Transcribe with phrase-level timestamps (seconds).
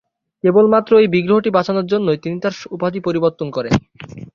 [0.43, 3.73] কেবলমাত্র এই বিগ্রহটি বাঁচানোর জন্য তিনি তার উপাধি পরিবর্তন করেন।